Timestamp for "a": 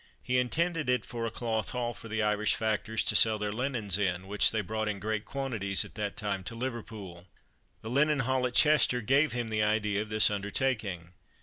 1.27-1.29